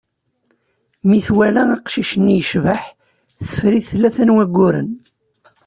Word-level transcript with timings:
Mi 1.07 1.19
twala 1.27 1.63
aqcic-nni, 1.75 2.35
yecbeḥ, 2.37 2.83
teffer-it 3.45 3.87
tlata 3.91 4.23
n 4.27 4.33
wagguren. 4.35 4.89